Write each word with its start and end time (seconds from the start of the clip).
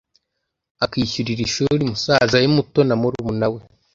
akishyurira 0.83 1.41
ishuri 1.47 1.81
musaza 1.89 2.35
we 2.41 2.47
muto 2.55 2.79
na 2.87 2.95
murumuna 3.01 3.47
we 3.53 3.59